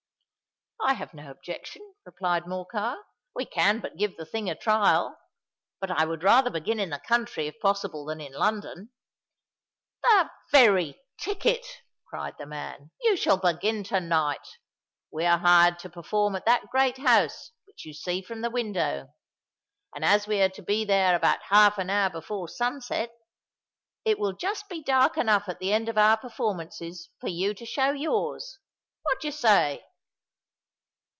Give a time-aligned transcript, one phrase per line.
[0.83, 2.97] "I have no objection," replied Morcar:
[3.35, 5.15] "we can but give the thing a trial.
[5.79, 8.89] But I would rather begin in the country, if possible, than in London."
[10.01, 11.63] "The very ticket!"
[12.09, 14.39] cried the man: "you shall begin to night.
[15.11, 19.13] We're hired to perform at that great house which you see from the window;
[19.93, 23.11] and as we are to be there about half an hour before sunset,
[24.03, 27.65] it will just be dark enough at the end of our performances for you to
[27.67, 28.57] show yours.
[29.03, 29.85] What do you say?"